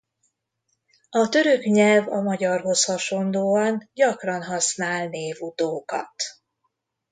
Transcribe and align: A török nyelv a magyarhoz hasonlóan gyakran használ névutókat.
A 1.09 1.29
török 1.29 1.63
nyelv 1.63 2.07
a 2.11 2.21
magyarhoz 2.21 2.85
hasonlóan 2.85 3.89
gyakran 3.93 4.43
használ 4.43 5.07
névutókat. 5.07 6.13